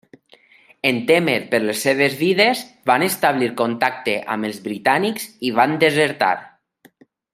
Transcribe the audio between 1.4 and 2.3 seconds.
per les seves